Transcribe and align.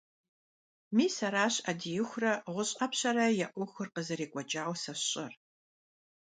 Мис 0.95 1.15
аращ 1.27 1.55
Ӏэдиихурэ 1.63 2.33
ГъущӀ 2.53 2.75
Ӏэпщэрэ 2.77 3.25
я 3.45 3.47
Ӏуэхур 3.53 3.87
къызэрекӀуэкӀауэ 3.93 4.75
сэ 4.83 4.93
сщӀэр. 4.99 5.33